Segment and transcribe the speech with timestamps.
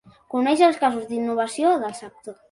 [0.35, 2.37] Conèixer els casos d'innovació del sector.